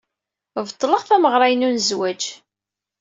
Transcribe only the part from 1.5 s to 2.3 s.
n zzwaj.